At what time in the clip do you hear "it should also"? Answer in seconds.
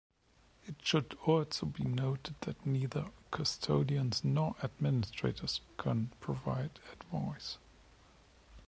0.65-1.67